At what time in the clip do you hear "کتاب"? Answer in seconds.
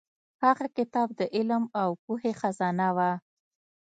0.77-1.07